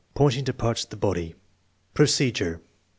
Pointing 0.15 0.45
to 0.45 0.51
parts 0.53 0.83
of 0.83 0.89
the 0.89 0.95
body 0.97 1.35
Procedure. 1.93 2.63